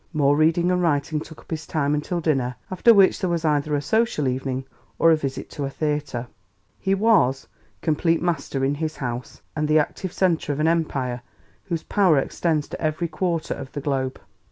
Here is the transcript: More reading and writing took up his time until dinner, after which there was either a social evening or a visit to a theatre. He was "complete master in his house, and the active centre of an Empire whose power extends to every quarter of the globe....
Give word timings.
More 0.13 0.35
reading 0.35 0.71
and 0.71 0.81
writing 0.81 1.19
took 1.19 1.41
up 1.41 1.51
his 1.51 1.67
time 1.67 1.93
until 1.93 2.21
dinner, 2.21 2.55
after 2.71 2.91
which 2.91 3.19
there 3.19 3.29
was 3.29 3.45
either 3.45 3.75
a 3.75 3.83
social 3.83 4.27
evening 4.27 4.65
or 4.97 5.11
a 5.11 5.15
visit 5.15 5.47
to 5.51 5.63
a 5.63 5.69
theatre. 5.69 6.25
He 6.79 6.95
was 6.95 7.47
"complete 7.83 8.19
master 8.19 8.65
in 8.65 8.73
his 8.73 8.97
house, 8.97 9.43
and 9.55 9.67
the 9.67 9.77
active 9.77 10.11
centre 10.11 10.51
of 10.51 10.59
an 10.59 10.67
Empire 10.67 11.21
whose 11.65 11.83
power 11.83 12.17
extends 12.17 12.67
to 12.69 12.81
every 12.81 13.07
quarter 13.09 13.53
of 13.53 13.73
the 13.73 13.79
globe.... 13.79 14.19